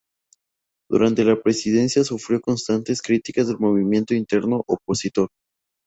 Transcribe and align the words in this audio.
Durante 0.89 1.23
su 1.23 1.41
presidencia 1.43 2.03
sufrió 2.03 2.41
constantes 2.41 3.03
críticas 3.03 3.47
del 3.49 3.59
movimiento 3.59 4.15
interno 4.15 4.63
opositor. 4.65 5.29